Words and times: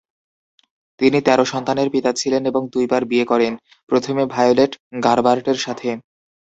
তিনি 0.99 1.17
তেরো 1.21 1.43
সন্তানের 1.45 1.89
পিতা 1.93 2.11
ছিলেন 2.13 2.41
এবং 2.45 2.61
দুইবার 2.73 3.01
বিয়ে 3.05 3.25
করেন, 3.25 3.53
প্রথমে 3.89 4.23
ভায়োলেট 4.33 4.71
গারবার্টের 5.03 5.57
সাথে। 5.57 5.89